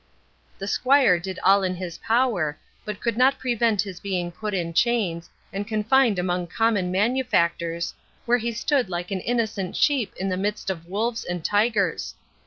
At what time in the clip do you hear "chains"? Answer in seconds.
4.73-5.29